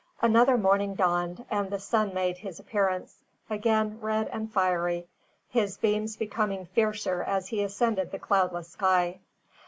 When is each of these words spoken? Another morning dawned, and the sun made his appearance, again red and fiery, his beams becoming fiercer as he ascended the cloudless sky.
Another 0.19 0.57
morning 0.57 0.95
dawned, 0.95 1.45
and 1.51 1.69
the 1.69 1.77
sun 1.77 2.11
made 2.11 2.39
his 2.39 2.59
appearance, 2.59 3.19
again 3.51 3.99
red 4.01 4.27
and 4.29 4.51
fiery, 4.51 5.07
his 5.47 5.77
beams 5.77 6.17
becoming 6.17 6.65
fiercer 6.65 7.21
as 7.21 7.49
he 7.49 7.61
ascended 7.61 8.09
the 8.11 8.17
cloudless 8.17 8.69
sky. 8.69 9.19